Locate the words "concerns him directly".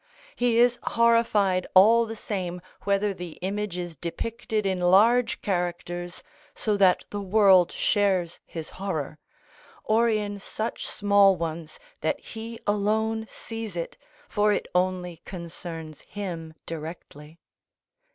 15.23-17.37